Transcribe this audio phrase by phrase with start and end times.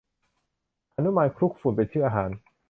[0.99, 2.29] หนุมานคลุกฝุ่น เป็นชื่ออาหาร